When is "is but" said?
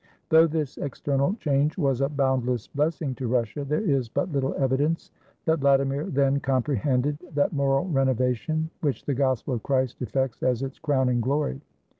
3.83-4.31